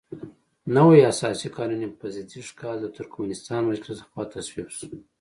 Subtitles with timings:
[0.75, 4.85] نوی اساسي قانون یې په زېږدیز کال د ترکمنستان مجلس لخوا تصویب شو.